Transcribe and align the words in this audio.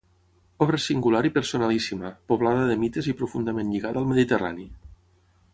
Obra 0.65 0.79
singular 0.85 1.21
i 1.29 1.31
personalíssima, 1.35 2.11
poblada 2.33 2.65
de 2.71 2.79
mites 2.85 3.13
i 3.13 3.17
profundament 3.23 3.73
lligada 3.75 4.03
al 4.05 4.11
Mediterrani. 4.15 4.71